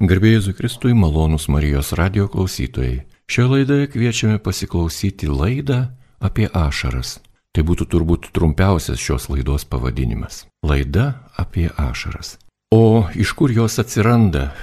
[0.00, 3.02] Garbėjai Zukristui malonus Marijos radio klausytojai.
[3.28, 5.90] Šioje laidoje kviečiame pasiklausyti laidą
[6.24, 7.18] apie ašaras.
[7.52, 10.46] Tai būtų turbūt trumpiausias šios laidos pavadinimas.
[10.64, 12.38] Laida apie ašaras.
[12.72, 14.54] O iš kur jos atsiranda,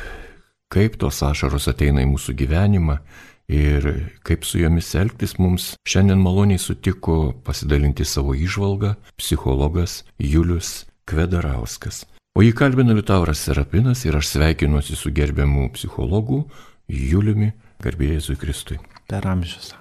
[0.74, 2.98] kaip tos ašaros ateina į mūsų gyvenimą
[3.46, 3.92] ir
[4.26, 12.08] kaip su jomis elgtis mums šiandien maloniai sutiko pasidalinti savo išvalgą psichologas Julius Kvedarauskas.
[12.38, 16.44] O jį kalbina Liutauras Serapinas ir aš sveikinuosi su gerbiamu psichologu
[16.86, 17.48] Juliumi
[17.82, 18.78] Garbėjai Kristui.
[19.10, 19.72] Per amžius.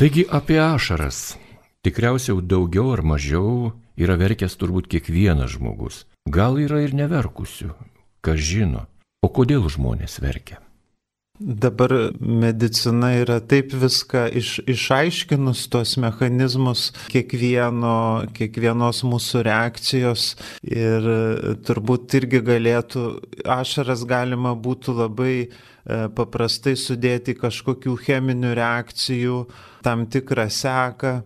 [0.00, 1.36] Taigi apie ašaras.
[1.84, 6.06] Tikriausiai daugiau ar mažiau yra verkęs turbūt kiekvienas žmogus.
[6.24, 7.74] Gal yra ir neverkusių,
[8.24, 8.86] kas žino.
[9.20, 10.62] O kodėl žmonės verkia?
[11.38, 20.32] Dabar medicina yra taip viską iš, išaiškinus tos mechanizmus kiekvieno, kiekvienos mūsų reakcijos
[20.66, 21.06] ir
[21.62, 23.04] turbūt irgi galėtų,
[23.54, 25.50] ašaras galima būtų labai e,
[26.18, 29.38] paprastai sudėti kažkokių cheminių reakcijų,
[29.86, 31.20] tam tikrą seką,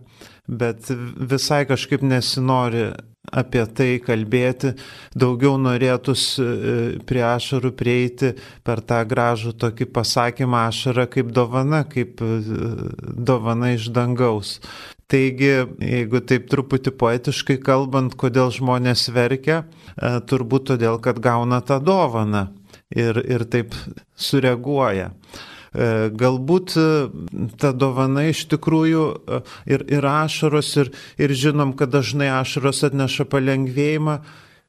[0.45, 0.93] bet
[1.33, 2.91] visai kažkaip nesinori
[3.31, 4.73] apie tai kalbėti,
[5.15, 6.73] daugiau norėtųsi e,
[7.07, 8.33] prie ašarų prieiti
[8.67, 12.33] per tą gražų tokį pasakymą ašara kaip dovana, kaip e,
[12.99, 14.57] dovana iš dangaus.
[15.07, 19.63] Taigi, jeigu taip truputį poetiškai kalbant, kodėl žmonės verkia,
[19.95, 22.49] e, turbūt todėl, kad gauna tą dovaną
[22.91, 23.77] ir, ir taip
[24.19, 25.13] sureaguoja.
[25.73, 26.85] E, galbūt e,
[27.57, 29.39] ta dovana iš tikrųjų e,
[29.73, 34.19] ir, ir ašaros, ir, ir žinom, kad dažnai ašaros atneša palengvėjimą.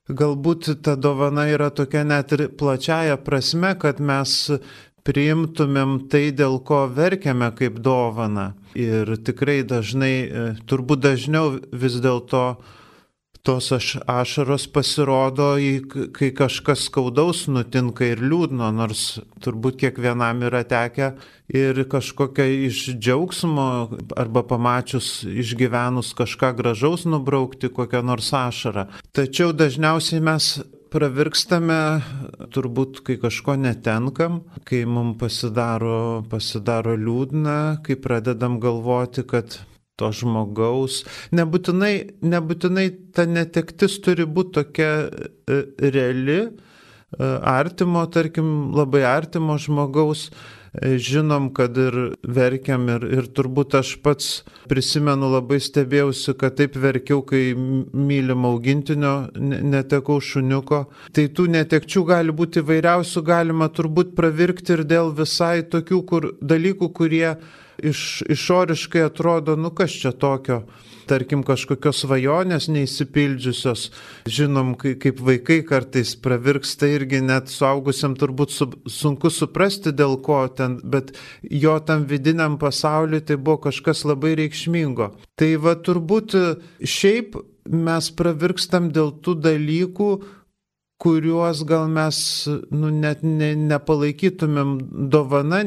[0.08, 4.36] Galbūt ta dovana yra tokia net ir plačiaja prasme, kad mes
[5.04, 8.52] priimtumėm tai, dėl ko verkiame kaip dovana.
[8.76, 10.14] Ir tikrai dažnai,
[10.68, 12.44] turbūt dažniau vis dėlto
[13.44, 15.50] tos aš, ašaros pasirodo,
[16.16, 21.10] kai kažkas skaudaus nutinka ir liūdno, nors turbūt kiekvienam yra tekę
[21.52, 23.66] ir kažkokia iš džiaugsmo
[24.16, 28.86] arba pamačius, išgyvenus kažką gražaus nubraukti kokią nors ašarą.
[29.12, 30.54] Tačiau dažniausiai mes
[30.94, 31.78] pravirkstame,
[32.54, 39.58] turbūt, kai kažko netenkam, kai mums pasidaro, pasidaro liūdna, kai pradedam galvoti, kad
[40.00, 41.02] to žmogaus.
[41.34, 41.94] Nebūtinai,
[42.26, 45.60] nebūtinai ta netektis turi būti tokia e,
[45.94, 50.30] reali, e, artimo, tarkim, labai artimo žmogaus.
[50.74, 51.94] E, žinom, kad ir
[52.26, 54.30] verkiam ir, ir turbūt aš pats
[54.66, 60.88] prisimenu labai stebėjausi, kad taip verkiau, kai mylim augintinio netekau šuniuko.
[61.14, 66.90] Tai tų netekčių gali būti įvairiausių, galima turbūt pravirkti ir dėl visai tokių kur, dalykų,
[66.98, 67.28] kurie
[67.78, 70.62] iš, išoriškai atrodo, nu kas čia tokio,
[71.08, 73.86] tarkim kažkokios svajonės neįsipildžiusios,
[74.30, 80.78] žinom, kaip vaikai kartais pravirksta irgi net suaugusiam turbūt su, sunku suprasti dėl ko ten,
[80.84, 81.12] bet
[81.42, 85.12] jo tam vidiniam pasauliu tai buvo kažkas labai reikšmingo.
[85.36, 86.38] Tai va turbūt
[86.80, 90.08] šiaip mes pravirkstam dėl tų dalykų,
[91.04, 92.18] kuriuos gal mes
[92.72, 94.70] nu, net ne, nepalaikytumėm
[95.12, 95.60] dovana,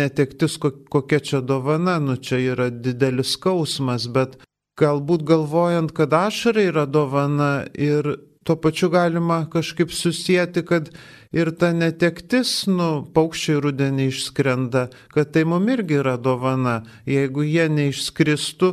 [0.00, 4.38] netektis kokia čia dovana, nu čia yra didelis skausmas, bet
[4.80, 8.08] galbūt galvojant, kad ašara yra dovana ir
[8.44, 10.88] tuo pačiu galima kažkaip susijęti, kad
[11.32, 16.78] ir ta netektis, nu, paukščiai rudenį išskrenda, kad tai mum irgi yra dovana.
[17.04, 18.72] Jeigu jie neišskristų,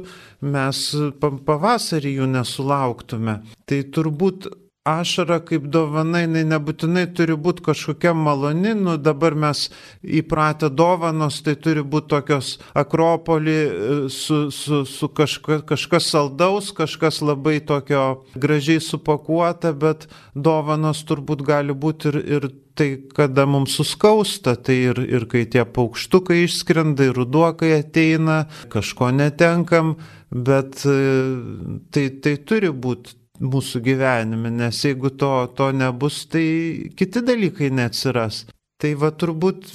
[0.56, 0.86] mes
[1.20, 3.42] pavasarį jų nesulauktume.
[3.68, 4.48] Tai turbūt
[4.88, 9.68] ašara kaip dovana, jinai nebūtinai turi būti kažkokia maloni, nu dabar mes
[10.04, 17.20] įpratę dovanos, tai turi būti tokios akropolį e, su, su, su kažka, kažkas saldaus, kažkas
[17.26, 18.06] labai tokio
[18.36, 25.02] gražiai supakuota, bet dovanos turbūt gali būti ir, ir tai, kada mums suskausta, tai ir,
[25.04, 29.98] ir kai tie paukštukai išskrenda, ir ruduokai ateina, kažko netenkam,
[30.32, 30.98] bet e,
[31.92, 38.46] tai, tai turi būti mūsų gyvenime, nes jeigu to, to nebus, tai kiti dalykai neatsiras.
[38.82, 39.70] Tai va turbūt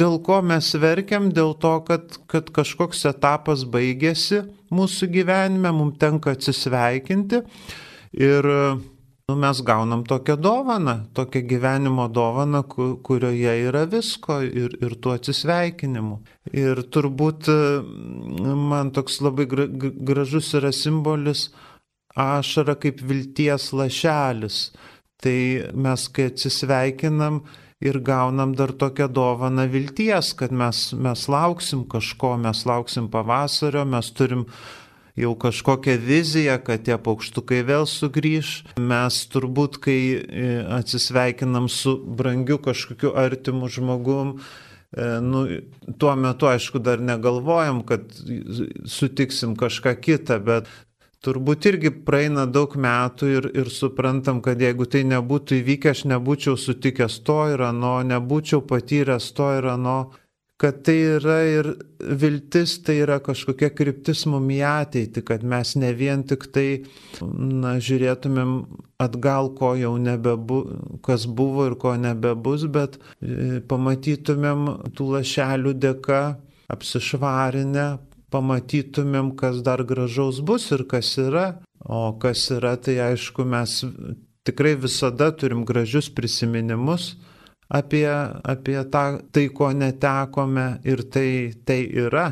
[0.00, 4.42] dėl ko mes verkiam, dėl to, kad, kad kažkoks etapas baigėsi
[4.72, 7.42] mūsų gyvenime, mums tenka atsisveikinti
[8.18, 8.48] ir
[9.32, 12.62] nu, mes gaunam tokią dovaną, tokią gyvenimo dovaną,
[13.06, 16.18] kurioje yra visko ir, ir tuo atsisveikinimu.
[16.52, 17.48] Ir turbūt
[18.72, 21.50] man toks labai gražus yra simbolis,
[22.14, 24.70] ašara kaip vilties lašelis.
[25.22, 25.38] Tai
[25.74, 27.42] mes, kai atsisveikinam
[27.82, 34.10] ir gaunam dar tokią dovaną vilties, kad mes, mes lauksim kažko, mes lauksim pavasario, mes
[34.14, 34.46] turim
[35.18, 38.52] jau kažkokią viziją, kad tie paukštukai vėl sugrįž.
[38.80, 45.44] Mes turbūt, kai e, atsisveikinam su brangiu kažkokiu artimu žmogum, e, nu,
[46.00, 48.08] tuo metu, aišku, dar negalvojam, kad
[48.88, 50.70] sutiksim kažką kitą, bet
[51.22, 56.58] turbūt irgi praeina daug metų ir, ir suprantam, kad jeigu tai nebūtų įvykę, aš nebūčiau
[56.58, 59.98] sutikęs to ir ano, nebūčiau patyręs to ir ano
[60.62, 65.90] kad tai yra ir viltis, tai yra kažkokia kryptis mum į ateitį, kad mes ne
[65.98, 66.84] vien tik tai,
[67.18, 68.52] na, žiūrėtumėm
[69.02, 70.60] atgal, ko jau nebebu,
[71.02, 76.22] kas buvo ir ko nebebus, bet e, pamatytumėm tų lašelių dėka,
[76.70, 77.88] apsišvarinę,
[78.32, 81.46] pamatytumėm, kas dar gražaus bus ir kas yra.
[81.82, 83.80] O kas yra, tai aišku, mes
[84.46, 87.16] tikrai visada turim gražius prisiminimus
[87.72, 88.06] apie,
[88.44, 92.28] apie tą, tai, ko netekome ir tai, tai yra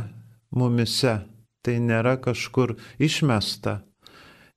[0.55, 1.21] mumise,
[1.65, 3.81] tai nėra kažkur išmesta.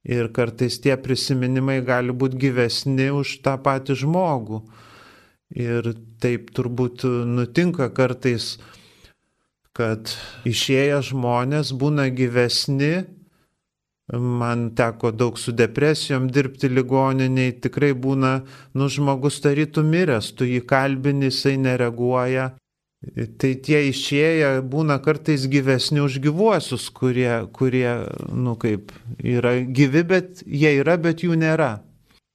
[0.04, 4.60] Ir kartais tie prisiminimai gali būti gyvesni už tą patį žmogų.
[5.56, 8.58] Ir taip turbūt nutinka kartais,
[9.74, 10.14] kad
[10.50, 12.96] išėję žmonės būna gyvesni
[14.12, 18.34] Man teko daug su depresijom dirbti ligoniniai, tikrai būna,
[18.76, 22.50] nu, žmogus tarytų miręs, tu jį kalbini, jisai nereaguoja.
[23.40, 27.88] Tai tie išėję būna kartais gyvesni už gyvuosius, kurie, kurie,
[28.32, 31.72] nu kaip, yra gyvi, bet jie yra, bet jų nėra.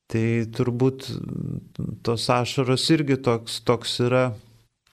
[0.08, 0.26] Tai
[0.56, 1.10] turbūt
[2.04, 4.30] tos ašaros irgi toks, toks yra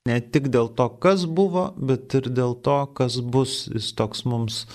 [0.06, 3.66] ne tik dėl to, kas buvo, bet ir dėl to, kas bus.
[3.74, 4.66] Jis toks mums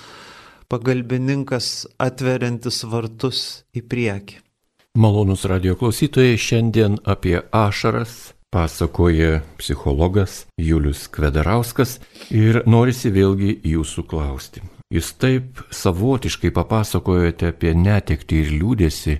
[0.71, 4.41] pagalbininkas atveriantis vartus į priekį.
[4.99, 14.63] Malonus radio klausytojai, šiandien apie ašaras pasakoja psichologas Julius Kvedarauskas ir norisi vėlgi jūsų klausti.
[14.91, 19.15] Jūs taip savotiškai papasakojote apie netektį ir liūdėsi,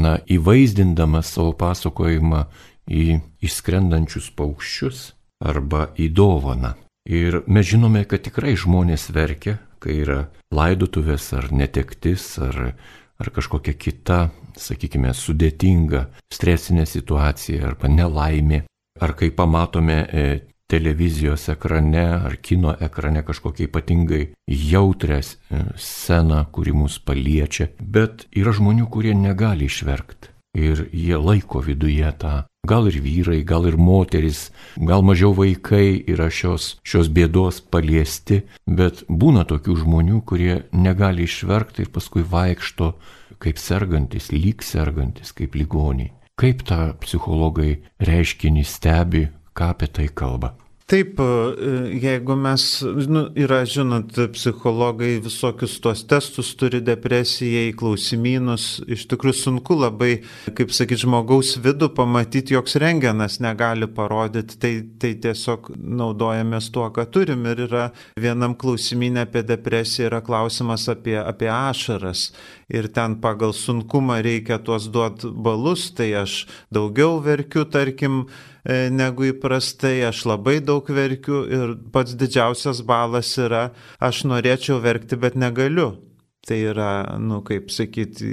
[0.00, 2.46] na, įvaizdindamas savo pasakojimą
[2.88, 5.10] į išskrendančius paukščius
[5.40, 6.74] arba į dovaną.
[7.10, 10.20] Ir mes žinome, kad tikrai žmonės verkia, kai yra
[10.52, 12.74] laidotuvės ar netektis ar,
[13.20, 14.20] ar kažkokia kita,
[14.60, 18.64] sakykime, sudėtinga stresinė situacija arba nelaimė,
[19.00, 20.26] ar kai pamatome e,
[20.70, 28.52] televizijos ekrane ar kino ekrane kažkokia ypatingai jautrę e, sceną, kuri mus paliečia, bet yra
[28.54, 34.50] žmonių, kurie negali išverkti ir jie laiko viduje tą Gal ir vyrai, gal ir moteris,
[34.76, 41.86] gal mažiau vaikai yra šios, šios bėdos paliesti, bet būna tokių žmonių, kurie negali išverkti
[41.86, 42.92] ir paskui vaikšto
[43.40, 46.12] kaip sergantis, lyg sergantis, kaip ligoniai.
[46.36, 49.26] Kaip tą psichologai reiškinį stebi,
[49.56, 50.52] ką apie tai kalba.
[50.90, 52.62] Taip, e, jeigu mes,
[53.06, 60.16] nu, yra, žinot, psichologai visokius tuos testus turi depresijai, klausimynus, iš tikrųjų sunku labai,
[60.58, 67.06] kaip sakyti, žmogaus vidų pamatyti, joks rengenas negali parodyti, tai, tai tiesiog naudojamės tuo, ką
[67.14, 67.46] turim.
[67.52, 67.86] Ir yra
[68.18, 72.32] vienam klausimynė apie depresiją, yra klausimas apie, apie ašaras.
[72.66, 78.24] Ir ten pagal sunkumą reikia tuos duoti balus, tai aš daugiau verkiu, tarkim,
[78.66, 83.70] negu įprastai, aš labai daug verkiu ir pats didžiausias balas yra,
[84.00, 85.94] aš norėčiau verkti, bet negaliu.
[86.40, 88.26] Tai yra, nu, kaip sakyti,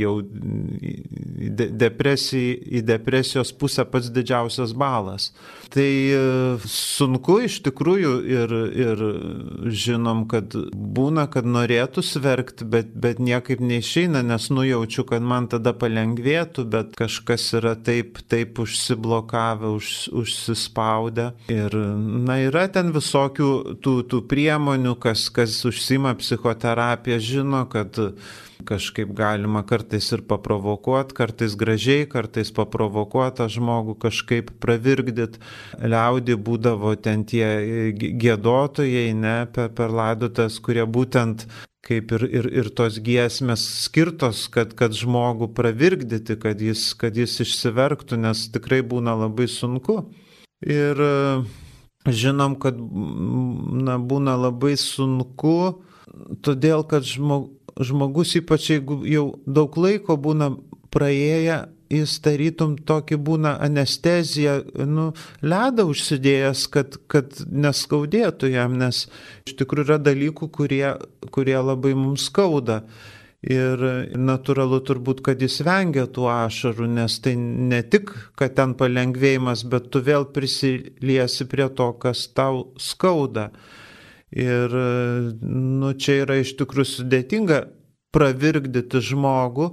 [0.00, 0.14] jau
[1.60, 5.28] į depresijos pusę pats didžiausias balas.
[5.70, 6.20] Tai e,
[6.66, 9.02] sunku iš tikrųjų ir, ir
[9.70, 15.70] žinom, kad būna, kad norėtų sverkti, bet, bet niekaip neišeina, nes nujaučiu, kad man tada
[15.78, 19.94] palengvėtų, bet kažkas yra taip, taip užsiblokavę, už,
[20.24, 21.30] užsispaudę.
[21.54, 21.78] Ir,
[22.26, 27.94] na, yra ten visokių tų, tų priemonių, kas, kas užsima psichoterapiją, žino kad
[28.66, 35.40] kažkaip galima kartais ir paprovokuoti, kartais gražiai, kartais paprovokuoti žmogų, kažkaip pravirkdyti.
[35.80, 37.46] Liaudį būdavo ten tie
[37.96, 41.46] gėdotojai, ne, per, per laidotas, kurie būtent
[41.86, 47.38] kaip ir, ir, ir tos giesmės skirtos, kad, kad žmogų pravirkdyti, kad jis, kad jis
[47.46, 50.02] išsiverktų, nes tikrai būna labai sunku.
[50.60, 51.00] Ir
[52.04, 55.80] žinom, kad na, būna labai sunku
[56.44, 57.50] todėl kad žmog,
[57.80, 60.52] žmogus, ypač jeigu jau daug laiko būna
[60.92, 65.10] praėję, jis tarytum tokį būna anesteziją, nu,
[65.42, 69.06] ledą užsidėjęs, kad, kad neskaudėtų jam, nes
[69.48, 70.84] iš tikrųjų yra dalykų, kurie,
[71.34, 72.84] kurie labai mums skauda.
[73.40, 73.80] Ir
[74.20, 79.88] natūralu turbūt, kad jis vengia tų ašarų, nes tai ne tik, kad ten palengvėjimas, bet
[79.88, 83.48] tu vėl prisiliesi prie to, kas tau skauda.
[84.36, 84.76] Ir,
[85.40, 87.62] nu, čia yra iš tikrųjų sudėtinga
[88.12, 89.72] pravirkdyti žmogų,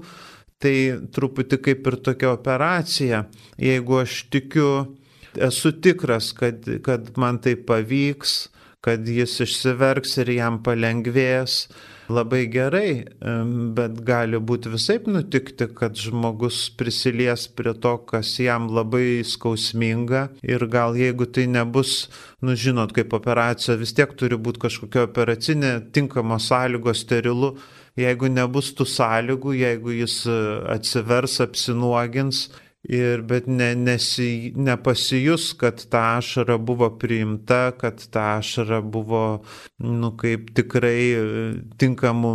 [0.64, 0.76] tai
[1.14, 3.26] truputį kaip ir tokia operacija.
[3.62, 4.72] Jeigu aš tikiu,
[5.38, 8.48] esu tikras, kad, kad man tai pavyks,
[8.82, 11.66] kad jis išsiverks ir jam palengvės,
[12.08, 12.92] labai gerai,
[13.76, 20.68] bet gali būti visai nutikti, kad žmogus prisilies prie to, kas jam labai skausminga ir
[20.72, 22.08] gal jeigu tai nebus,
[22.42, 27.58] nu žinot, kaip operacija, vis tiek turi būti kažkokia operacinė, tinkamos sąlygos, sterilu.
[27.98, 30.38] Jeigu nebus tų sąlygų, jeigu jis e,
[30.78, 32.48] atsivers, apsinuogins,
[32.88, 39.42] Ir, bet ne, nesi, nepasijus, kad ta ašara buvo priimta, kad ta ašara buvo,
[39.84, 41.24] nu, kaip tikrai e,
[41.76, 42.32] tinkamu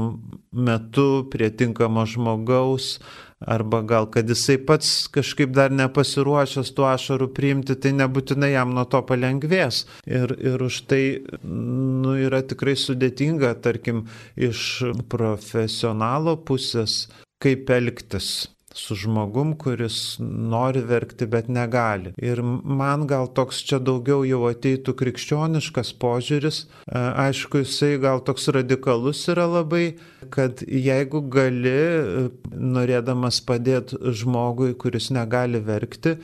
[0.52, 2.98] metu prie tinkamo žmogaus,
[3.46, 8.86] arba gal kad jisai pats kažkaip dar nepasiruošęs tų ašarų priimti, tai nebūtinai jam nuo
[8.90, 9.84] to palengvės.
[10.06, 11.02] Ir, ir už tai
[11.42, 14.06] nu, yra tikrai sudėtinga, tarkim,
[14.36, 14.82] iš
[15.12, 17.06] profesionalo pusės,
[17.42, 18.32] kaip elgtis
[18.74, 22.12] su žmogum, kuris nori verkti, bet negali.
[22.16, 26.62] Ir man gal toks čia daugiau jau ateitų krikščioniškas požiūris.
[26.86, 29.96] E, aišku, jisai gal toks radikalus yra labai,
[30.34, 36.16] kad jeigu gali, e, norėdamas padėti žmogui, kuris negali verkti,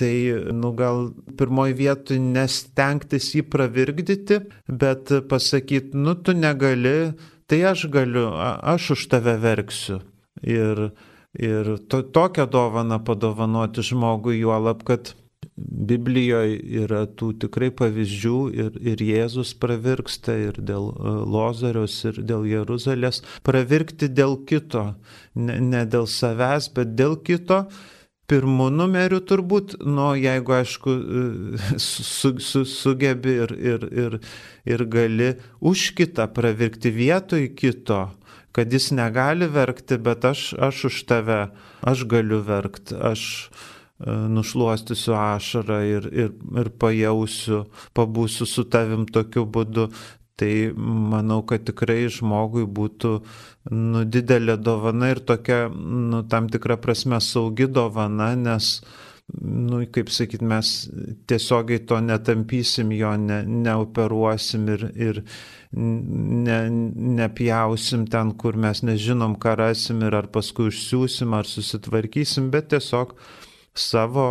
[0.00, 0.14] tai,
[0.56, 7.12] nu, gal pirmoji vietoj nestengtis jį pravirkdyti, bet pasakyti, nu, tu negali,
[7.50, 10.00] tai aš galiu, aš už tave verksiu.
[10.46, 10.88] Ir
[11.38, 15.12] Ir to, tokią dovaną padovanoti žmogui, juolab, kad
[15.60, 22.46] Biblijoje yra tų tikrai pavyzdžių ir, ir Jėzus pravirksta ir dėl e, Lozarios, ir dėl
[22.48, 23.22] Jeruzalės.
[23.46, 24.94] Pravirkti dėl kito,
[25.36, 27.66] ne, ne dėl savęs, bet dėl kito.
[28.30, 34.18] Pirmų numerių turbūt, nu, jeigu aišku, e, su, su, sugebi ir, ir, ir,
[34.70, 38.04] ir gali už kitą pravirkti vietoj kito,
[38.52, 41.40] kad jis negali verkti, bet aš, aš už tave,
[41.86, 47.64] aš galiu verkti, aš e, nušluostysiu ašarą ir, ir, ir pajausiu,
[47.96, 49.90] pabūsiu su tavim tokiu būdu.
[50.40, 50.52] Tai
[51.12, 53.10] manau, kad tikrai žmogui būtų
[53.76, 58.78] nu, didelė dovana ir tokia, nu, tam tikra prasme, saugi dovana, nes,
[59.40, 60.70] nu, kaip sakyt, mes
[61.30, 65.22] tiesiogiai to netampysim, jo ne, neoperuosim ir, ir,
[65.72, 66.58] ne,
[67.20, 73.14] nepjausim ten, kur mes nežinom, ką rasim ir ar paskui užsiūsim, ar susitvarkysim, bet tiesiog
[73.76, 74.28] savo,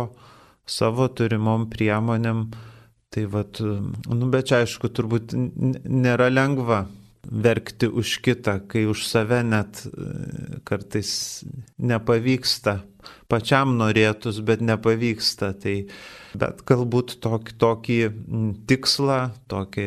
[0.66, 2.48] savo turimom priemonėm.
[3.10, 6.84] Tai vad, nu, bet čia aišku, turbūt nėra lengva
[7.26, 11.44] verkti už kitą, kai už save net e, kartais
[11.78, 12.80] nepavyksta.
[13.30, 15.52] Pačiam norėtus, bet nepavyksta.
[15.60, 15.74] Tai,
[16.40, 17.98] bet galbūt tokį, tokį
[18.70, 19.86] tikslą, tokį,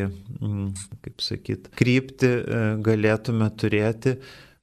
[1.05, 4.17] kaip sakyt, kryptį e, galėtume turėti,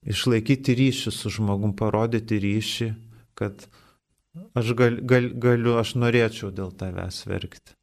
[0.06, 2.94] išlaikyti ryšį su žmogum, parodyti ryšį,
[3.38, 3.66] kad
[4.54, 7.79] aš gal, gal, galiu, aš norėčiau dėl tavęs verkti.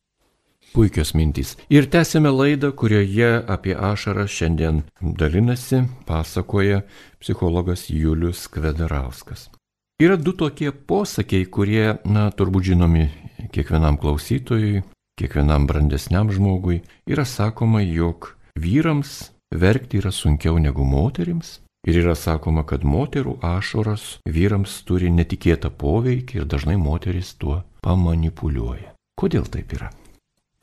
[0.73, 1.55] Puikios mintys.
[1.69, 6.81] Ir tęsime laidą, kurioje apie ašarą šiandien dalinasi, pasakoja
[7.19, 9.49] psichologas Julius Kvedarauskas.
[9.97, 13.07] Yra du tokie posakiai, kurie, na, turbūt žinomi
[13.49, 14.83] kiekvienam klausytojui,
[15.17, 16.83] kiekvienam brandesniam žmogui.
[17.09, 21.57] Yra sakoma, jog vyrams verkti yra sunkiau negu moterims.
[21.87, 28.91] Ir yra sakoma, kad moterų ašaros vyrams turi netikėtą poveikį ir dažnai moteris tuo pamanipuliuoja.
[29.17, 29.89] Kodėl taip yra?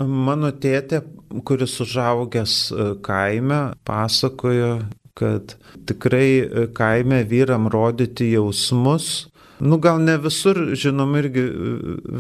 [0.03, 1.05] Mano tėtė,
[1.47, 5.55] kuris užaugęs e, kaime, pasakojo, kad
[5.87, 9.29] tikrai e, kaime vyram rodyti jausmus.
[9.63, 11.75] Nu gal ne visur, žinom, irgi e,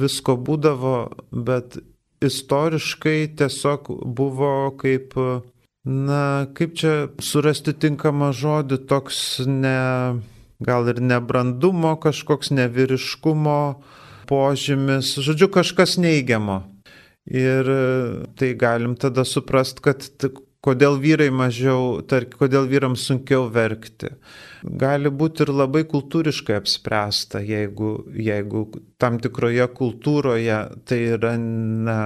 [0.04, 0.98] visko būdavo,
[1.34, 1.80] bet
[2.22, 5.16] istoriškai tiesiog buvo kaip,
[5.82, 9.18] na, kaip čia surasti tinkamą žodį, toks
[9.50, 10.22] ne,
[10.62, 13.58] gal ir nebrandumo, kažkoks nevyriškumo
[14.30, 16.62] požymis, žodžiu, kažkas neigiamo
[17.24, 17.84] Ir e,
[18.36, 20.04] tai galim tada suprast, kad
[20.64, 24.14] kodėl vyrai mažiau, tark, kodėl vyrams sunkiau verkti.
[24.64, 28.62] Gali būti ir labai kultūriškai apspręsta, jeigu, jeigu
[29.00, 31.98] tam tikroje kultūroje tai yra, na,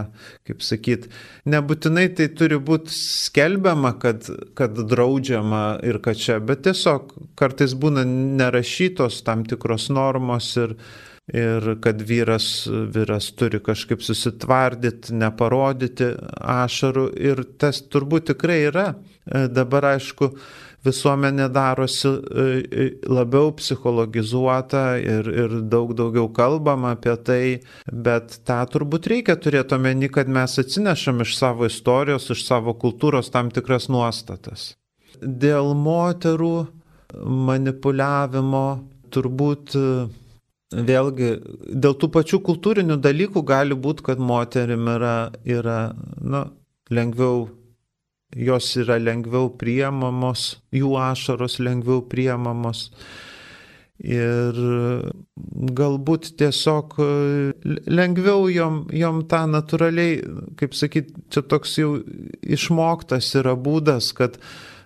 [0.48, 1.06] kaip sakyt,
[1.46, 4.26] nebūtinai tai turi būti skelbiama, kad,
[4.58, 10.74] kad draudžiama ir kad čia, bet tiesiog kartais būna nerašytos tam tikros normos ir,
[11.34, 18.88] ir kad vyras, vyras turi kažkaip susitvardyti, neparodyti ašarų ir tas turbūt tikrai yra.
[19.28, 20.30] E, dabar aišku,
[20.86, 22.10] visuomenė darosi
[23.10, 27.42] labiau psichologizuota ir, ir daug daugiau kalbama apie tai,
[27.92, 33.32] bet tą turbūt reikia turėti omeny, kad mes atsinešam iš savo istorijos, iš savo kultūros
[33.34, 34.72] tam tikras nuostatas.
[35.18, 36.54] Dėl moterų
[37.48, 38.66] manipuliavimo
[39.10, 39.74] turbūt
[40.72, 41.30] vėlgi
[41.72, 46.48] dėl tų pačių kultūrinių dalykų gali būti, kad moterim yra, yra na,
[46.90, 47.48] lengviau,
[48.36, 52.90] jos yra lengviau priemamos, jų ašaros lengviau priemamos.
[53.98, 54.54] Ir
[55.74, 56.92] galbūt tiesiog
[57.90, 60.20] lengviau jom, jom tą natūraliai,
[60.60, 61.96] kaip sakyt, čia toks jau
[62.46, 64.38] išmoktas yra būdas, kad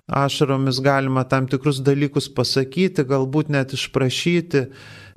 [0.08, 4.64] ašaromis galima tam tikrus dalykus pasakyti, galbūt net išprašyti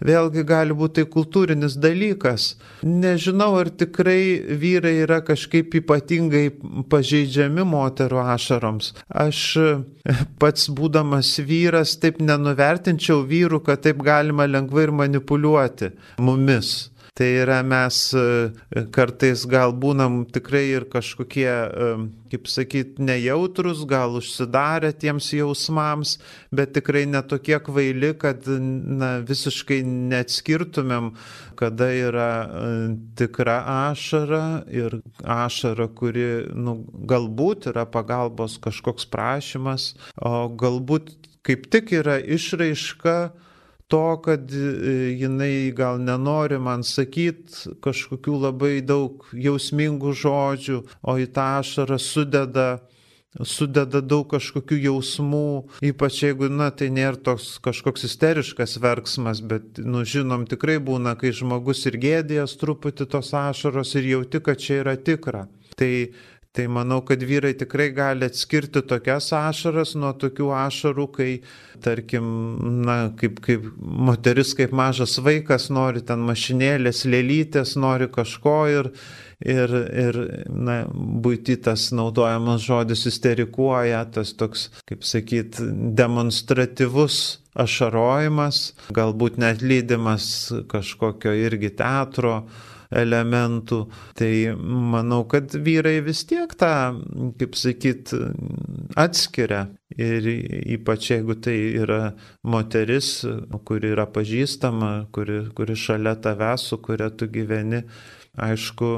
[0.03, 2.55] vėlgi gali būti tai kultūrinis dalykas.
[2.85, 6.47] Nežinau, ar tikrai vyrai yra kažkaip ypatingai
[6.91, 8.93] pažeidžiami moterų ašaroms.
[9.09, 9.41] Aš
[10.41, 16.75] pats būdamas vyras taip nenuvertinčiau vyrų, kad taip galima lengvai ir manipuliuoti mumis.
[17.15, 18.24] Tai yra mes e,
[18.91, 21.86] kartais gal būnam tikrai ir kažkokie, e,
[22.34, 26.17] kaip sakyt, nejautrus, gal užsidarę tiems jausmams,
[26.51, 29.77] bet tikrai netokie kvaili, kad na, visiškai
[30.12, 31.13] neatskirtumėm,
[31.55, 32.74] kada yra e,
[33.15, 41.15] tikra ašara ir ašara, kuri nu, galbūt yra pagalbos kažkoks prašymas, o galbūt
[41.48, 43.17] kaip tik yra išraiška,
[43.87, 44.65] to, kad e,
[45.19, 52.69] jinai gal nenori man sakyti kažkokių labai daug jausmingų žodžių, o į tą ašarą sudeda
[53.43, 55.47] sudeda daug kažkokių jausmų,
[55.83, 61.33] ypač jeigu, na, tai nėra toks kažkoks isteriškas verksmas, bet, nu, žinom, tikrai būna, kai
[61.35, 65.45] žmogus ir gėdės truputį tos ašaros ir jauti, kad čia yra tikra.
[65.75, 65.91] Tai
[66.55, 71.29] Tai manau, kad vyrai tikrai gali atskirti tokias ašaras nuo tokių ašarų, kai,
[71.83, 72.27] tarkim,
[72.88, 78.89] na, kaip, kaip moteris, kaip mažas vaikas nori ten mašinėlės, lėlytės, nori kažko ir,
[79.43, 79.74] ir,
[80.05, 80.77] ir na,
[81.25, 85.59] būtytas naudojamas žodis isterikuoja, tas toks, kaip sakyt,
[86.00, 90.29] demonstratyvus ašarojimas, galbūt net lydimas
[90.71, 92.45] kažkokio irgi teatro
[92.95, 93.81] elementų.
[94.17, 94.31] Tai
[94.93, 96.71] manau, kad vyrai vis tiek tą,
[97.39, 98.13] kaip sakyt,
[99.00, 99.65] atskiria.
[99.96, 100.25] Ir
[100.75, 103.22] ypač jeigu tai yra moteris,
[103.67, 107.83] kuri yra pažįstama, kuri, kuri šalia tavęs, su kuria tu gyveni,
[108.35, 108.91] aišku,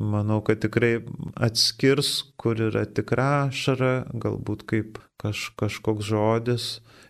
[0.00, 1.00] manau, kad tikrai
[1.36, 6.68] atskirs, kur yra tikra ašara, galbūt kaip kaž, kažkoks žodis,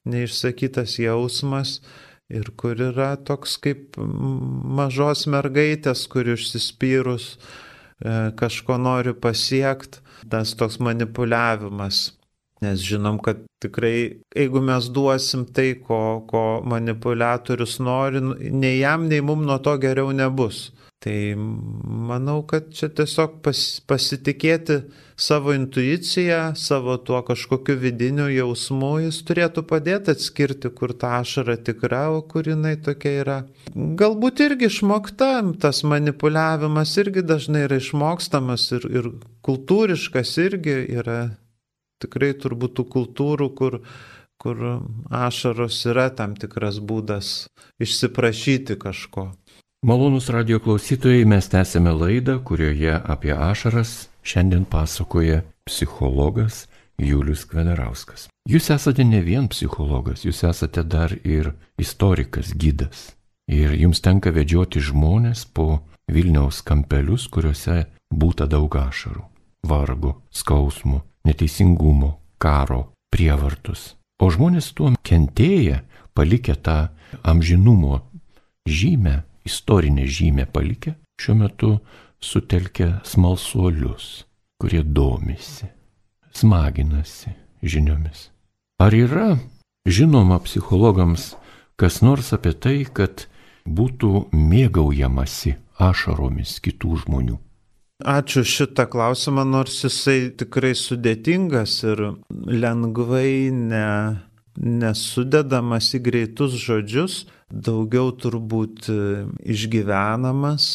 [0.08, 1.78] neišsakytas jausmas
[2.30, 10.78] ir kur yra toks kaip mažos mergaitės, kuri užsispyrus e, kažko nori pasiekti, tas toks
[10.82, 12.10] manipuliavimas.
[12.60, 18.20] Nes žinom, kad tikrai, jeigu mes duosim tai, ko, ko manipuliatorius nori,
[18.52, 20.68] nei jam, nei mum nuo to geriau nebus.
[21.00, 24.82] Tai manau, kad čia tiesiog pas, pasitikėti
[25.20, 32.06] savo intuiciją, savo tuo kažkokiu vidiniu jausmu, jis turėtų padėti atskirti, kur ta ašara tikra,
[32.16, 33.38] o kur jinai tokia yra.
[33.74, 39.10] Galbūt irgi išmokta, tas manipuliavimas irgi dažnai yra išmokstamas ir, ir
[39.44, 41.20] kultūriškas irgi yra
[42.00, 43.82] tikrai turbūt tų kultūrų, kur
[44.40, 44.56] kur
[45.12, 49.26] ašaros yra tam tikras būdas išsiprašyti kažko.
[49.84, 56.66] Malonus radio klausytojai, mes tęsėme laidą, kurioje apie ašaras šiandien pasakoja psichologas
[56.98, 58.28] Julius Kvenerauskas.
[58.48, 63.12] Jūs esate ne vien psichologas, jūs esate dar ir istorikas, gydas.
[63.50, 69.24] Ir jums tenka vedžioti žmonės po Vilniaus kampelius, kuriuose būta daug ašarų-
[69.70, 73.94] vargo, skausmo, neteisingumo, karo, prievartus.
[74.20, 75.82] O žmonės tuo kentėję,
[76.14, 76.88] palikę tą
[77.22, 78.00] amžinumo
[78.68, 81.80] žymę, istorinę žymę palikę, šiuo metu
[82.20, 84.24] sutelkia smalsuolius,
[84.60, 85.68] kurie domisi,
[86.32, 88.28] smaginasi žiniomis.
[88.80, 89.34] Ar yra
[89.88, 91.34] žinoma psichologams
[91.80, 93.26] kas nors apie tai, kad
[93.64, 97.38] būtų mėgaujamasi ašaromis kitų žmonių?
[98.00, 102.00] Ačiū šitą klausimą, nors jisai tikrai sudėtingas ir
[102.32, 103.88] lengvai ne,
[104.56, 108.88] nesudedamas į greitus žodžius, daugiau turbūt
[109.44, 110.70] išgyvenamas,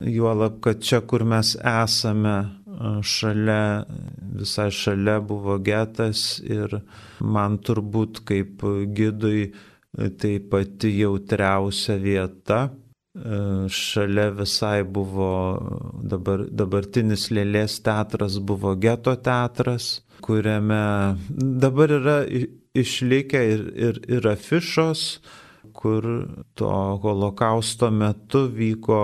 [0.00, 2.36] juolab, kad čia, kur mes esame,
[2.66, 3.84] e, šalia,
[4.40, 6.80] visai šalia buvo getas ir
[7.20, 8.64] man turbūt kaip
[8.96, 12.68] gidui e, tai pati jautriausia vieta.
[13.74, 15.32] Šalia visai buvo
[16.06, 22.16] dabar, dabartinis lėlės teatras, buvo geto teatras, kuriame dabar yra
[22.78, 25.02] išlikę ir, ir, ir afišos,
[25.74, 26.06] kur
[26.54, 26.70] to
[27.02, 29.00] holokausto metu vyko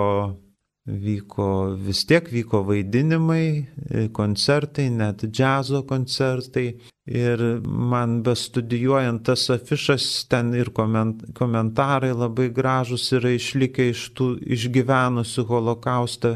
[0.87, 6.69] vyko vis tiek vyko vaidinimai, koncertai, net džiazo koncertai.
[7.07, 15.45] Ir man bestudijuojant tas afišas, ten ir komentarai labai gražus yra išlikę iš tų išgyvenusių
[15.47, 16.33] holokaustą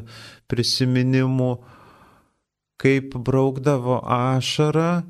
[0.51, 1.51] prisiminimų,
[2.79, 5.01] kaip braukdavo ašarą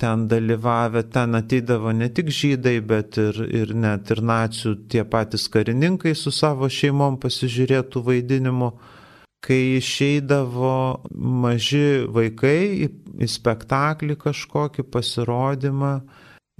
[0.00, 5.44] ten dalyvavę, ten ateidavo ne tik žydai, bet ir, ir net ir nacijų tie patys
[5.52, 8.70] karininkai su savo šeimom pasižiūrėtų vaidinimu.
[9.44, 10.72] Kai išeidavo
[11.44, 12.88] maži vaikai į,
[13.24, 15.94] į spektaklį kažkokį pasirodymą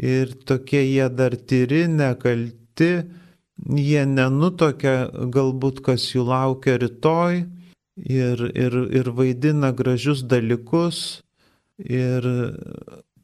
[0.00, 2.92] ir tokie jie dar tyri, nekalti,
[3.88, 4.94] jie nenutokia
[5.36, 7.42] galbūt, kas jų laukia rytoj
[8.00, 11.20] ir, ir, ir vaidina gražius dalykus.
[11.80, 12.26] Ir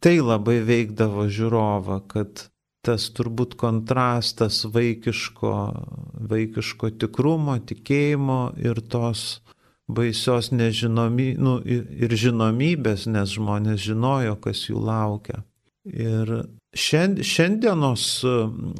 [0.00, 2.46] tai labai veikdavo žiūrovą, kad
[2.86, 5.54] tas turbūt kontrastas vaikiško,
[6.30, 9.40] vaikiško tikrumo, tikėjimo ir tos
[9.86, 15.42] baisios nežinomy, nu, ir žinomybės, nes žmonės žinojo, kas jų laukia.
[15.86, 16.32] Ir
[16.76, 18.06] šiandienos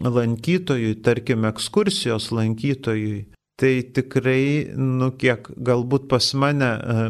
[0.03, 3.27] lankytojui, tarkim, ekskursijos lankytojui,
[3.57, 7.05] Tai tikrai, nu kiek galbūt pas mane, e,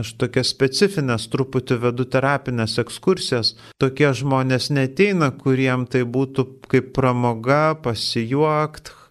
[0.00, 7.76] aš tokias specifines truputį vedu terapinės ekskursijas, tokie žmonės neteina, kuriem tai būtų kaip pramoga,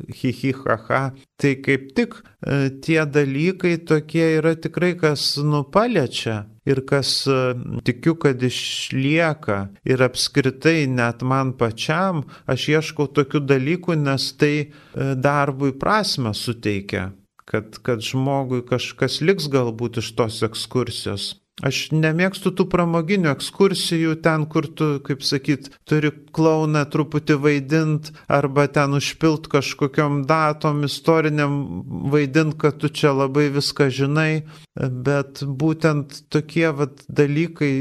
[0.01, 1.13] pasijuokt, hihi haha.
[1.37, 8.15] Tai kaip tik e, tie dalykai tokie yra tikrai, kas nupaliečia ir kas e, tikiu,
[8.15, 14.69] kad išlieka ir apskritai net man pačiam, aš ieškau tokių dalykų, nes tai e,
[15.15, 17.11] darbui prasme suteikia,
[17.45, 21.40] kad, kad žmogui kažkas liks galbūt iš tos ekskursijos.
[21.61, 28.65] Aš nemėgstu tų pramoginių ekskursijų ten, kur tu, kaip sakyt, turi klauną truputį vaidint arba
[28.71, 31.59] ten užpilt kažkokiam datom istoriniam
[32.13, 34.31] vaidint, kad tu čia labai viską žinai,
[34.79, 37.73] bet būtent tokie vat, dalykai,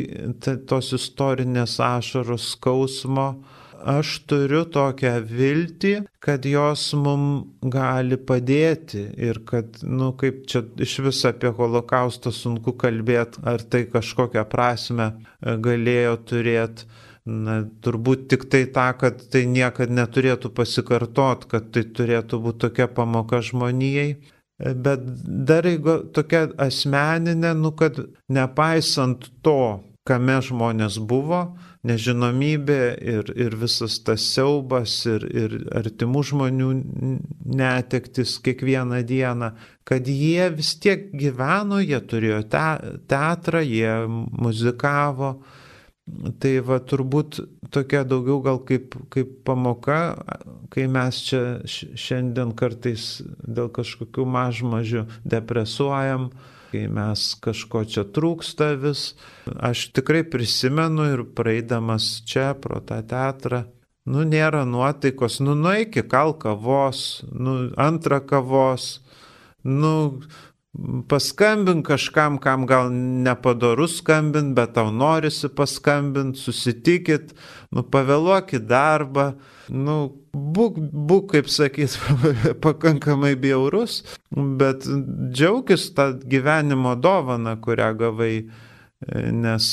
[0.68, 3.30] tos istorinės ašaros skausmo,
[3.88, 7.24] aš turiu tokią viltį, kad jos mum
[7.60, 13.86] gali padėti ir kad, nu, kaip čia iš vis apie holokaustą sunku kalbėti, ar tai
[13.92, 16.90] kažkokią prasme galėjo turėti.
[17.30, 22.86] Na, turbūt tik tai tą, kad tai niekada neturėtų pasikartot, kad tai turėtų būti tokia
[22.88, 24.14] pamoka žmonijai.
[24.16, 28.00] E, bet dar jeigu tokia asmeninė, nu, kad
[28.32, 29.60] nepaisant to,
[30.08, 31.40] kame žmonės buvo,
[31.86, 32.80] nežinomybė
[33.12, 36.70] ir, ir visas tas siaubas ir, ir artimų žmonių
[37.60, 39.52] netektis kiekvieną dieną,
[39.84, 42.66] kad jie vis tiek gyveno, jie turėjo te,
[43.10, 45.38] teatrą, jie muzikavo.
[46.10, 47.36] Tai va turbūt
[47.70, 50.16] tokia daugiau gal kaip, kaip pamoka,
[50.72, 56.32] kai mes čia šiandien kartais dėl kažkokių mažmažių depresuojam,
[56.70, 59.14] kai mes kažko čia trūksta vis.
[59.46, 63.64] Aš tikrai prisimenu ir praeidamas čia pro tą teatrą,
[64.10, 69.00] nu nėra nuotaikos, nu nueik kal kavos, nu antrą kavos,
[69.64, 70.20] nu
[71.08, 77.34] paskambink kažkam, kam gal nepadaru skambint, bet tau norisi paskambint, susitikit,
[77.74, 79.26] nu pavėluok į darbą,
[79.74, 79.96] nu
[80.30, 80.78] būk,
[81.10, 81.98] būk kaip sakyt,
[82.64, 88.34] pakankamai bjaurus, bet džiaugis tą gyvenimo dovaną, kurią gavai,
[89.34, 89.70] nes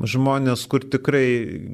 [0.00, 1.26] žmonės, kur tikrai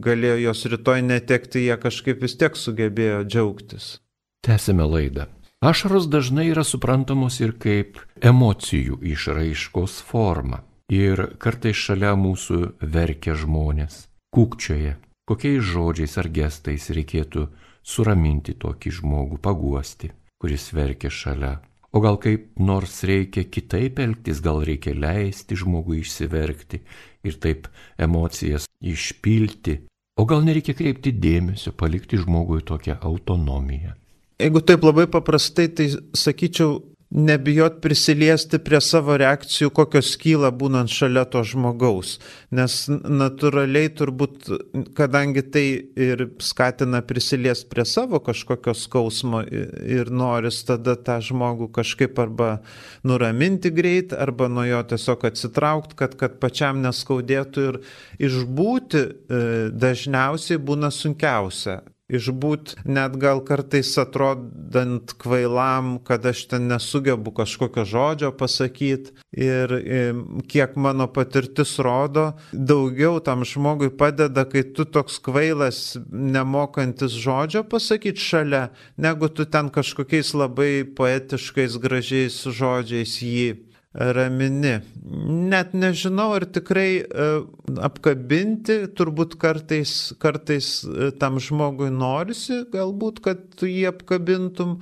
[0.02, 3.98] galėjo jos rytoj netekti, jie kažkaip vis tiek sugebėjo džiaugtis.
[4.44, 5.30] Tęsime laidą.
[5.60, 10.62] Ašaros dažnai yra suprantamos ir kaip emocijų išraiškos forma.
[10.88, 12.60] Ir kartais šalia mūsų
[12.94, 14.94] verkia žmonės, kūkčioje,
[15.28, 17.44] kokiais žodžiais ar gestais reikėtų
[17.84, 21.52] suraminti tokį žmogų, paguosti, kuris verkia šalia.
[21.92, 26.80] O gal kaip nors reikia kitaip elgtis, gal reikia leisti žmogui išsiverkti
[27.28, 27.68] ir taip
[28.00, 29.82] emocijas išpilti,
[30.16, 33.99] o gal nereikia kreipti dėmesio, palikti žmogui tokią autonomiją.
[34.40, 36.78] Jeigu taip labai paprastai, tai sakyčiau,
[37.10, 42.18] nebijot prisiliesti prie savo reakcijų, kokios kyla būnant šalia to žmogaus.
[42.54, 44.50] Nes natūraliai turbūt,
[44.94, 45.64] kadangi tai
[45.98, 52.52] ir skatina prisiliesti prie savo kažkokio skausmo ir noris tada tą žmogų kažkaip arba
[53.02, 57.80] nuraminti greit, arba nuo jo tiesiog atsitraukti, kad, kad pačiam neskaudėtų ir
[58.30, 67.32] išbūti e, dažniausiai būna sunkiausia išbūt net gal kartais atrodant kvailam, kad aš ten nesugebu
[67.36, 69.74] kažkokio žodžio pasakyti ir
[70.50, 78.20] kiek mano patirtis rodo, daugiau tam žmogui padeda, kai tu toks kvailas, nemokantis žodžio pasakyti
[78.20, 78.68] šalia,
[78.98, 84.78] negu tu ten kažkokiais labai poetiškais, gražiais žodžiais jį ramini.
[85.50, 87.28] Net nežinau, ar tikrai e,
[87.82, 94.78] apkabinti, turbūt kartais, kartais e, tam žmogui norisi, galbūt, kad tu jį apkabintum,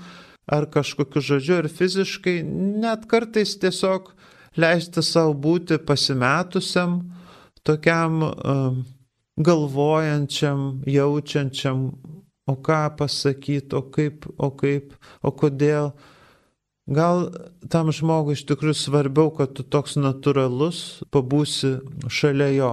[0.48, 4.12] ar kažkokiu žodžiu, ar fiziškai, net kartais tiesiog
[4.58, 7.00] leisti savo būti pasimetusiam,
[7.68, 8.78] tokiam uh,
[9.38, 11.82] galvojančiam, jaučiančiam,
[12.48, 15.92] o ką pasakyti, o kaip, o kaip, o kodėl.
[16.88, 17.26] Gal
[17.68, 21.74] tam žmogui iš tikrųjų svarbiau, kad tu toks natūralus pabūsi
[22.08, 22.72] šalia jo.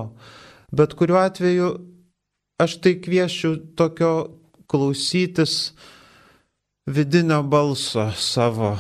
[0.72, 1.74] Bet kuriuo atveju
[2.64, 4.14] aš tai kviečiu tokio
[4.72, 5.74] klausytis
[6.88, 8.78] vidinio balso savo,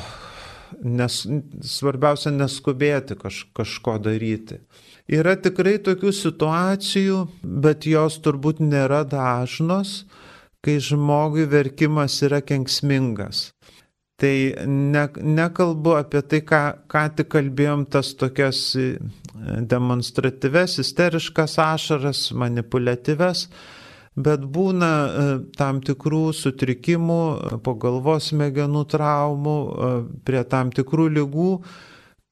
[0.79, 1.25] nes
[1.67, 4.61] svarbiausia neskubėti kaž, kažko daryti.
[5.11, 10.05] Yra tikrai tokių situacijų, bet jos turbūt nėra dažnos,
[10.63, 13.49] kai žmogui verkimas yra kenksmingas.
[14.15, 18.93] Tai ne, nekalbu apie tai, ką, ką tik kalbėjom, tas tokias e,
[19.67, 23.49] demonstratyves, isteriškas ašaras, manipuliatyves,
[24.15, 25.25] bet būna e,
[25.59, 27.19] tam tikrų sutrikimų,
[27.65, 29.91] po galvos smegenų traumų, e,
[30.23, 31.51] prie tam tikrų lygų,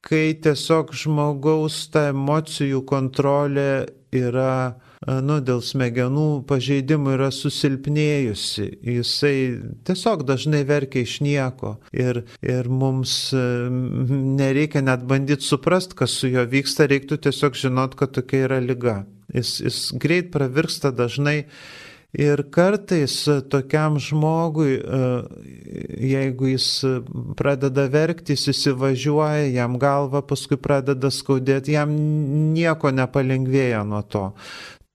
[0.08, 3.70] kai tiesiog žmogaus ta emocijų kontrolė
[4.16, 8.68] yra nu, dėl smegenų pažeidimų yra susilpnėjusi.
[8.96, 9.36] Jisai
[9.88, 11.76] tiesiog dažnai verkia iš nieko.
[11.92, 18.16] Ir, ir mums nereikia net bandyti suprasti, kas su juo vyksta, reiktų tiesiog žinot, kad
[18.16, 19.02] tokia yra lyga.
[19.34, 21.44] Jis, jis greit pravirksta dažnai.
[22.14, 23.16] Ir kartais
[23.50, 24.76] tokiam žmogui,
[25.98, 26.68] jeigu jis
[27.40, 31.96] pradeda verkti, jis įsivažiuoja, jam galva paskui pradeda skaudėti, jam
[32.54, 34.28] nieko nepalengvėja nuo to.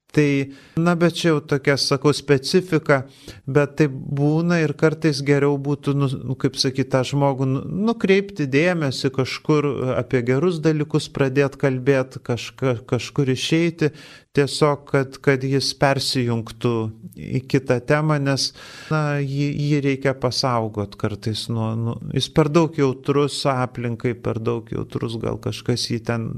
[0.09, 3.03] Tai, na, bet čia jau tokia, sakau, specifika,
[3.45, 8.47] bet tai būna ir kartais geriau būtų, nu, nu kaip sakyti, tą žmogų nu, nukreipti
[8.49, 9.67] dėmesį kažkur
[9.99, 13.91] apie gerus dalykus, pradėti kalbėti, kažka, kažkur išeiti,
[14.39, 16.73] tiesiog, kad, kad jis persijungtų
[17.13, 18.55] į kitą temą, nes,
[18.89, 24.73] na, jį, jį reikia pasaugot kartais nuo, nu, jis per daug jautrus aplinkai, per daug
[24.73, 26.31] jautrus, gal kažkas jį ten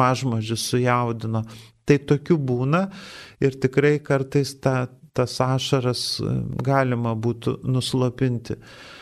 [0.00, 1.44] mažmažį sujaudino.
[1.90, 2.84] Tai tokių būna
[3.42, 4.84] ir tikrai kartais ta,
[5.16, 8.54] tas ašaras e, galima būtų nuslopinti.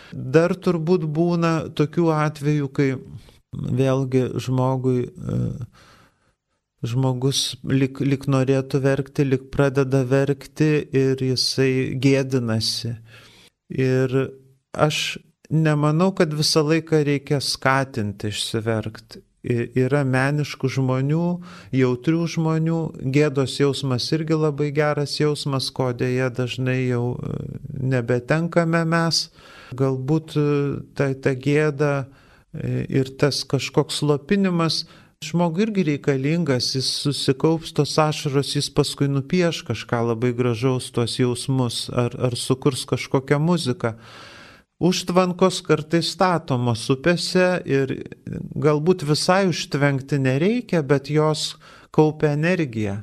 [0.09, 2.89] Dar turbūt būna tokių atvejų, kai
[3.53, 5.39] vėlgi žmogui, e,
[6.89, 12.97] žmogus lik, lik norėtų verkti, lik pradeda verkti ir jisai gėdinasi.
[13.77, 14.19] Ir
[14.73, 15.19] aš
[15.53, 21.27] nemanau, kad visą laiką reikia skatinti išsiverkti yra meniškų žmonių,
[21.77, 22.79] jautrių žmonių,
[23.15, 27.37] gėdos jausmas irgi labai geras jausmas, ko dėja dažnai jau e,
[27.71, 29.29] nebetenkame mes.
[29.79, 30.47] Galbūt e,
[30.99, 31.93] ta, ta gėda
[32.53, 34.87] e, ir tas kažkoks slopinimas
[35.25, 41.89] žmogui irgi reikalingas, jis susikaups tos ašaros, jis paskui nupieš kažką labai gražaus tos jausmus
[41.91, 43.97] ar, ar sukurs kažkokią muziką.
[44.79, 47.97] Užtvankos kartais statomos upėse ir
[48.55, 51.57] galbūt visai užtvenkti nereikia, bet jos
[51.91, 53.01] kaupia energiją,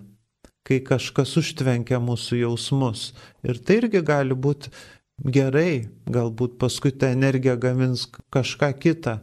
[0.63, 3.09] kai kažkas užtvenkia mūsų jausmus.
[3.43, 4.71] Ir tai irgi gali būti
[5.19, 9.19] gerai, galbūt paskui ta energija gamins kažką kitą.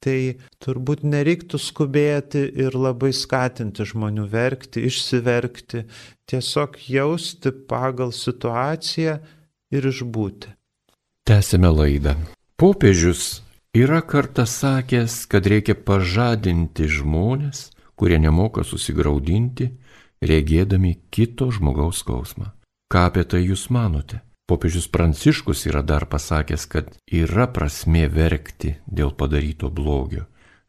[0.00, 0.18] Tai
[0.64, 5.84] turbūt nereiktų skubėti ir labai skatinti žmonių verkti, išsiverkti,
[6.24, 9.18] tiesiog jausti pagal situaciją
[9.76, 10.55] ir išbūti.
[11.26, 12.14] Tęsime laidą.
[12.56, 13.42] Popiežius
[13.74, 19.66] yra kartą sakęs, kad reikia pažadinti žmonės, kurie nemoka susigaudinti,
[20.22, 22.52] regėdami kito žmogaus skausmą.
[22.86, 24.22] Ką apie tai jūs manote?
[24.46, 30.28] Popiežius Pranciškus yra dar pasakęs, kad yra prasmė verkti dėl padaryto blogio,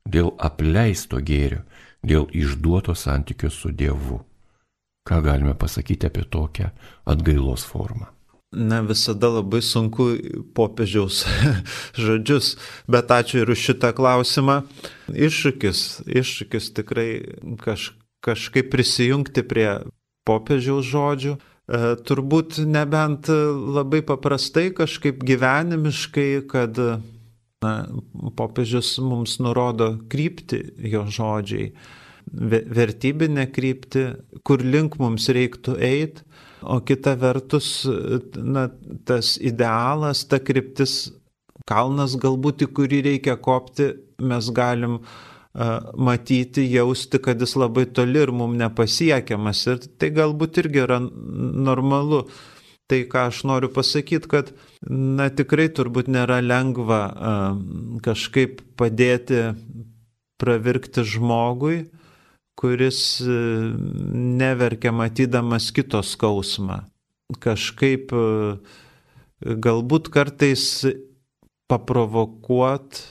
[0.09, 1.61] dėl apleisto gėrio,
[2.01, 4.23] dėl išduoto santykio su Dievu.
[5.05, 6.73] Ką galime pasakyti apie tokią
[7.05, 8.16] atgailos formą?
[8.51, 10.09] Na, visada labai sunku
[10.55, 11.25] popiežiaus
[12.03, 12.55] žodžius,
[12.87, 14.61] bet ačiū ir už šitą klausimą.
[15.11, 17.09] Iššūkis, iššūkis tikrai
[17.63, 17.91] kaž,
[18.23, 19.69] kažkaip prisijungti prie
[20.27, 21.35] popiežiaus žodžių.
[21.35, 26.79] E, turbūt nebent labai paprastai, kažkaip gyvenimiškai, kad
[27.63, 27.73] na,
[28.39, 31.73] popiežius mums nurodo krypti jo žodžiai,
[32.27, 34.07] vertybinę kryptį,
[34.47, 36.26] kur link mums reiktų eiti
[36.61, 37.85] o kita vertus,
[38.35, 38.67] na,
[39.05, 41.07] tas idealas, ta kryptis,
[41.67, 43.91] kalnas galbūt, į kurį reikia kopti,
[44.23, 49.65] mes galim uh, matyti, jausti, kad jis labai toli ir mums nepasiekiamas.
[49.71, 52.25] Ir tai galbūt irgi yra normalu.
[52.87, 54.53] Tai ką aš noriu pasakyti, kad,
[54.87, 57.57] na, tikrai turbūt nėra lengva uh,
[58.05, 59.49] kažkaip padėti
[60.39, 61.81] pravirkti žmogui,
[62.57, 63.33] kuris e,
[64.13, 66.81] neverkia matydamas kito skausmą.
[67.43, 68.23] Kažkaip e,
[69.61, 70.65] galbūt kartais
[71.69, 73.01] paprovokuot,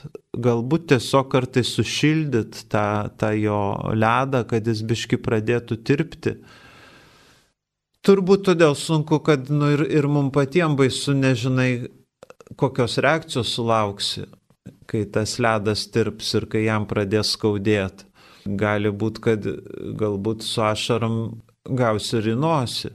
[0.43, 2.87] galbūt tiesiog kartais sušildyt tą,
[3.19, 3.59] tą jo
[3.93, 6.33] ledą, kad jis biški pradėtų tirpti.
[8.03, 11.87] Turbūt todėl sunku, kad nu, ir, ir mums patiems baisu nežinai,
[12.59, 14.25] kokios reakcijos sulauksi,
[14.89, 18.07] kai tas ledas tirps ir kai jam pradės skaudėti
[18.59, 19.45] gali būti, kad
[19.99, 21.19] galbūt su ašaram
[21.67, 22.93] gausi į nosį.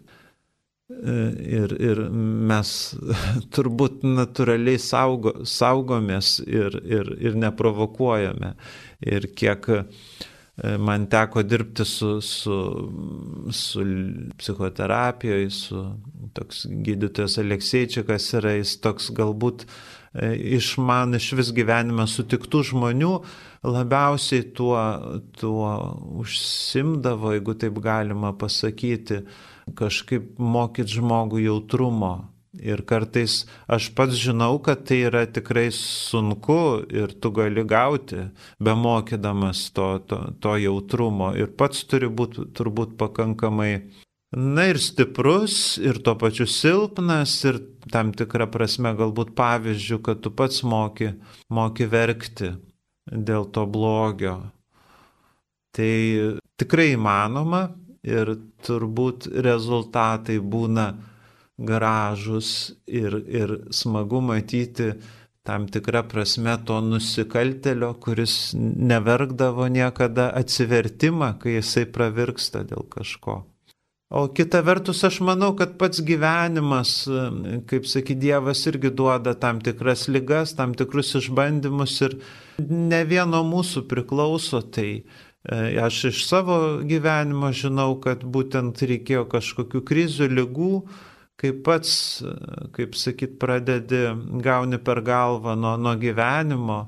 [0.92, 2.70] Ir, ir mes
[3.54, 8.52] turbūt natūraliai saugo, saugomės ir, ir, ir neprovokuojame.
[9.00, 9.80] Ir kiek e,
[10.76, 12.58] man teko dirbti su, su,
[13.56, 13.86] su
[14.36, 15.86] psichoterapijoje, su
[16.36, 19.72] toks gydytojas Alekseičikas yra, jis toks galbūt e,
[20.37, 23.12] iš man iš vis gyvenime sutiktų žmonių,
[23.64, 24.77] labiausiai tuo,
[25.38, 25.70] tuo
[26.20, 29.22] užsimdavo, jeigu taip galima pasakyti,
[29.79, 32.14] kažkaip mokyti žmogų jautrumo.
[32.53, 38.27] Ir kartais aš pats žinau, kad tai yra tikrai sunku ir tu gali gauti,
[38.61, 41.31] be mokydamas to, to, to jautrumo.
[41.33, 43.87] Ir pats turi būti turbūt pakankamai,
[44.33, 47.61] na ir stiprus, ir tuo pačiu silpnas, ir
[47.92, 51.12] tam tikrą prasme galbūt pavyzdžių, kad tu pats moki,
[51.53, 52.55] moki verkti
[53.07, 54.38] dėl to blogio.
[55.73, 55.92] Tai
[56.61, 57.66] tikrai įmanoma
[58.05, 60.92] ir turbūt rezultatai būna
[61.62, 64.92] gražus ir, ir smagu matyti
[65.45, 73.42] tam tikrą prasme to nusikaltelio, kuris neverkdavo niekada atsivertimą, kai jisai pravirksta dėl kažko.
[74.12, 76.90] O kita vertus, aš manau, kad pats gyvenimas,
[77.70, 82.18] kaip sakė Dievas, irgi duoda tam tikras lygas, tam tikrus išbandymus ir
[82.68, 84.61] ne vieno mūsų priklauso.
[84.68, 85.05] Tai e,
[85.81, 90.75] aš iš savo gyvenimo žinau, kad būtent reikėjo kažkokių krizių, lygų,
[91.40, 91.94] kaip pats,
[92.77, 94.03] kaip sakyt, pradedi
[94.44, 96.83] gauni per galvą nuo, nuo gyvenimo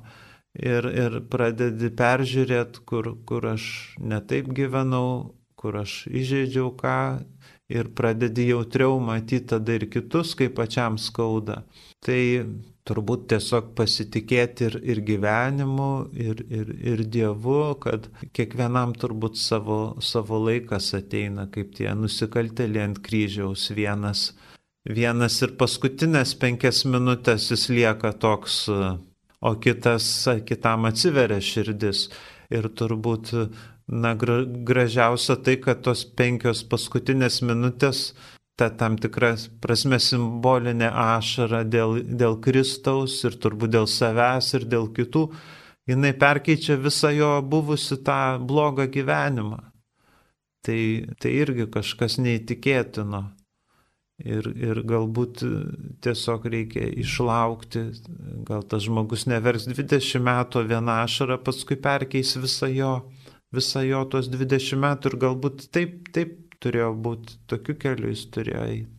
[0.60, 3.64] ir, ir pradedi peržiūrėti, kur, kur aš
[4.12, 5.32] netaip gyvenau,
[5.64, 6.98] kur aš įžeidžiau ką
[7.72, 11.62] ir pradedi jautriau matyti tada ir kitus, kaip pačiam skauda.
[12.04, 12.20] Tai
[12.84, 20.42] turbūt tiesiog pasitikėti ir, ir gyvenimu, ir, ir, ir Dievu, kad kiekvienam turbūt savo, savo
[20.44, 24.32] laikas ateina, kaip tie nusikaltėliai ant kryžiaus vienas.
[24.84, 28.66] Vienas ir paskutinės penkias minutės jis lieka toks,
[29.40, 30.10] o kitas,
[30.44, 32.10] kitam atsiveria širdis.
[32.52, 33.32] Ir turbūt
[33.88, 38.14] na, gra, gražiausia tai, kad tos penkios paskutinės minutės,
[38.56, 44.88] ta tam tikra prasme simbolinė ašara dėl, dėl Kristaus ir turbūt dėl savęs ir dėl
[44.94, 45.26] kitų,
[45.90, 49.60] jinai perkeičia visą jo buvusi tą blogą gyvenimą.
[50.64, 50.80] Tai,
[51.20, 53.26] tai irgi kažkas neįtikėtino.
[54.24, 55.40] Ir, ir galbūt
[56.06, 57.80] tiesiog reikia išlaukti,
[58.46, 62.92] gal tas žmogus nevers 20 metų vieną ašarą, paskui perkeis visą jo
[63.54, 68.64] visą jo tos 20 metų ir galbūt taip, taip turėjo būti, tokiu keliu jis turėjo
[68.70, 68.90] eiti.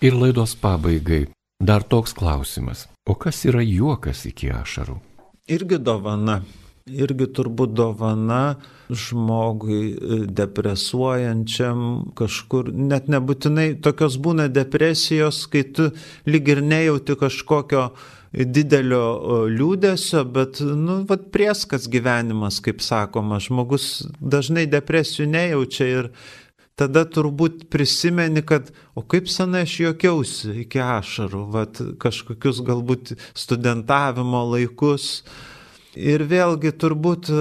[0.00, 1.26] Ir laidos pabaigai
[1.60, 2.86] dar toks klausimas.
[3.04, 4.96] O kas yra juokas iki ašarų?
[5.50, 6.40] Irgi dovana.
[6.90, 8.56] Irgi turbūt dovana
[8.90, 15.92] žmogui e, depresuojančiam kažkur, net nebūtinai tokios būna depresijos, kai tu
[16.26, 24.06] lyg ir nejauti kažkokio uh, didelio liūdėsio, bet, nu, vad prieskas gyvenimas, kaip sakoma, žmogus
[24.20, 26.10] dažnai depresijų nejaučia ir
[26.78, 34.46] tada turbūt prisimeni, kad, o kaip senai aš juokiausi iki ašarų, vad kažkokius galbūt studentavimo
[34.54, 35.24] laikus.
[35.98, 37.38] Ir vėlgi turbūt e,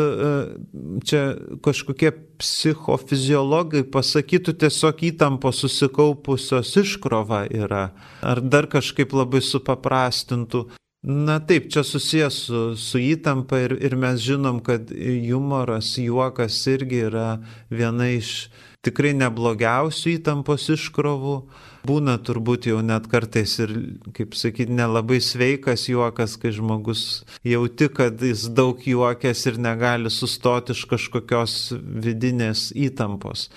[1.06, 1.22] čia
[1.62, 2.10] kažkokie
[2.42, 7.92] psichofiziologai pasakytų tiesiog įtampo susikaupusios iškrova yra,
[8.26, 10.66] ar dar kažkaip labai supaprastintų.
[11.06, 17.06] Na taip, čia susijęs su, su įtampa ir, ir mes žinom, kad humoras, juokas irgi
[17.08, 17.28] yra
[17.72, 18.50] viena iš
[18.84, 21.38] tikrai neblogiausių įtampos iškrovų.
[21.88, 23.74] Būna turbūt jau net kartais ir,
[24.15, 30.75] kaip sakyti, nelabai sveikas juokas, kai žmogus jauti, kad jis daug juokės ir negali sustoti
[30.75, 33.48] iš kažkokios vidinės įtampos.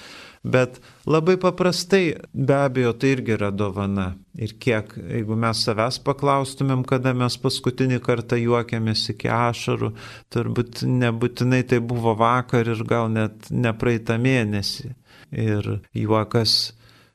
[0.43, 4.09] Bet labai paprastai, be abejo, tai irgi yra dovana.
[4.35, 9.93] Ir kiek, jeigu mes savęs paklaustumėm, kada mes paskutinį kartą juokėmės iki ašarų,
[10.35, 14.97] turbūt nebūtinai tai buvo vakar ir gal net ne praeitą mėnesį.
[15.31, 16.73] Ir juokas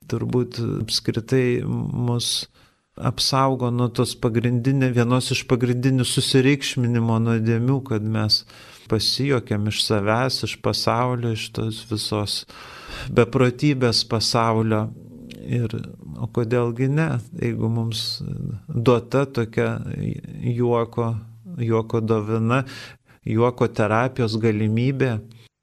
[0.10, 2.48] turbūt apskritai mus
[2.98, 8.42] apsaugo nuo tos pagrindinė, vienos iš pagrindinių susireikšminimo nuodėmių, kad mes
[8.90, 12.40] pasijokiam iš savęs, iš pasaulio, iš tos visos
[13.14, 14.88] beprotybės pasaulio.
[15.48, 15.72] Ir,
[16.20, 17.08] o kodėlgi ne,
[17.40, 18.20] jeigu mums
[18.68, 19.78] duota tokia
[20.44, 21.14] juoko,
[21.64, 22.64] juoko dovina,
[23.24, 25.14] juoko terapijos galimybė,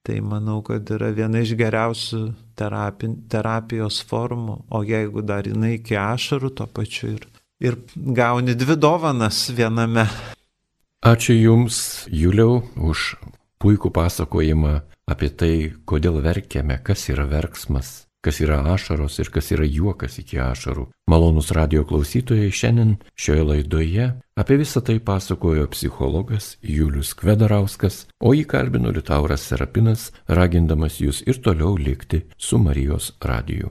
[0.05, 2.21] tai manau, kad yra viena iš geriausių
[2.59, 7.27] terapi, terapijos formų, o jeigu dar jinai iki ašarų, to pačiu ir,
[7.65, 10.07] ir gauni dvi dovanas viename.
[11.05, 11.79] Ačiū Jums,
[12.13, 13.15] Juliau, už
[13.61, 14.79] puikų pasakojimą
[15.09, 15.55] apie tai,
[15.89, 20.89] kodėl verkiame, kas yra verksmas kas yra ašaros ir kas yra juokas iki ašarų.
[21.11, 24.09] Malonus radio klausytojai šiandien šioje laidoje
[24.41, 31.45] apie visą tai pasakojo psichologas Julius Kvedarauskas, o jį kalbino Liutauras Serapinas, ragindamas jūs ir
[31.45, 33.71] toliau likti su Marijos radiju.